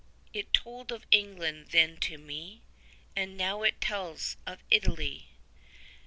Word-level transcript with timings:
It 0.33 0.51
told 0.51 0.91
of 0.91 1.05
England 1.11 1.67
then 1.69 1.97
to 1.97 2.17
me, 2.17 2.63
And 3.15 3.37
now 3.37 3.61
it 3.61 3.79
tells 3.79 4.35
of 4.47 4.63
Italy. 4.71 5.29